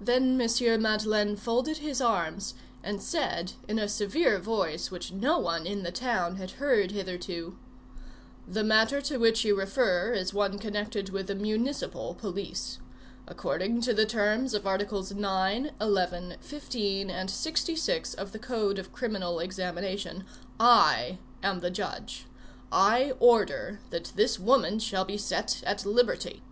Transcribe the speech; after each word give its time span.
Then 0.00 0.40
M. 0.40 0.46
Madeleine 0.82 1.36
folded 1.36 1.76
his 1.76 2.00
arms, 2.00 2.54
and 2.82 3.02
said 3.02 3.52
in 3.68 3.78
a 3.78 3.90
severe 3.90 4.38
voice 4.38 4.90
which 4.90 5.12
no 5.12 5.36
one 5.38 5.66
in 5.66 5.82
the 5.82 5.92
town 5.92 6.36
had 6.36 6.52
heard 6.52 6.92
hitherto:— 6.92 7.54
"The 8.48 8.64
matter 8.64 9.02
to 9.02 9.18
which 9.18 9.44
you 9.44 9.54
refer 9.54 10.14
is 10.14 10.32
one 10.32 10.58
connected 10.58 11.10
with 11.10 11.26
the 11.26 11.34
municipal 11.34 12.14
police. 12.14 12.78
According 13.28 13.82
to 13.82 13.92
the 13.92 14.06
terms 14.06 14.54
of 14.54 14.66
articles 14.66 15.12
nine, 15.12 15.72
eleven, 15.78 16.36
fifteen, 16.40 17.10
and 17.10 17.30
sixty 17.30 17.76
six 17.76 18.14
of 18.14 18.32
the 18.32 18.38
code 18.38 18.78
of 18.78 18.92
criminal 18.94 19.40
examination, 19.40 20.24
I 20.58 21.18
am 21.42 21.60
the 21.60 21.70
judge. 21.70 22.24
I 22.72 23.12
order 23.20 23.80
that 23.90 24.12
this 24.16 24.38
woman 24.38 24.78
shall 24.78 25.04
be 25.04 25.18
set 25.18 25.62
at 25.66 25.84
liberty." 25.84 26.42